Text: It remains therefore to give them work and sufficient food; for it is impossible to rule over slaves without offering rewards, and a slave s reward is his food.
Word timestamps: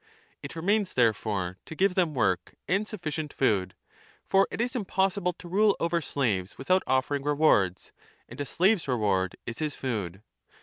It 0.41 0.55
remains 0.55 0.95
therefore 0.95 1.59
to 1.67 1.75
give 1.75 1.93
them 1.93 2.15
work 2.15 2.55
and 2.67 2.87
sufficient 2.87 3.31
food; 3.31 3.75
for 4.23 4.47
it 4.49 4.59
is 4.59 4.75
impossible 4.75 5.33
to 5.33 5.47
rule 5.47 5.77
over 5.79 6.01
slaves 6.01 6.57
without 6.57 6.81
offering 6.87 7.21
rewards, 7.21 7.91
and 8.27 8.41
a 8.41 8.45
slave 8.47 8.77
s 8.77 8.87
reward 8.87 9.35
is 9.45 9.59
his 9.59 9.75
food. 9.75 10.23